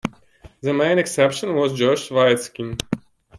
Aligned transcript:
The 0.61 0.73
main 0.73 0.97
exception 0.97 1.53
was 1.53 1.73
Josh 1.77 2.09
Waitzkin. 2.09 2.79